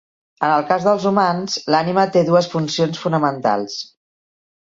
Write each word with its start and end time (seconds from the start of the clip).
En 0.45 0.51
el 0.53 0.63
cas 0.69 0.85
dels 0.87 1.03
humans, 1.09 1.57
l'ànima 1.75 2.07
té 2.15 2.25
dues 2.31 2.49
funcions 2.53 3.03
fonamentals. 3.05 3.77